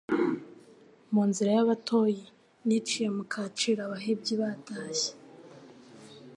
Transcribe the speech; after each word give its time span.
Mu 1.13 1.21
nzira 1.29 1.49
y'Abatoyi 1.57 2.23
niciye 2.67 3.07
mu 3.17 3.23
kaciro 3.33 3.79
abahebyi 3.83 4.33
batashye 4.41 5.11